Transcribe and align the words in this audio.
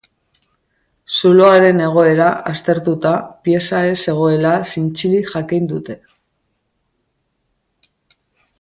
Zuloaren 1.17 1.83
egoera 1.87 2.29
aztertuta, 2.53 3.11
pieza 3.49 3.83
ez 3.91 3.99
zegoela 4.07 4.55
zintzilik 4.71 5.31
jakin 5.35 5.71
dute 5.75 5.99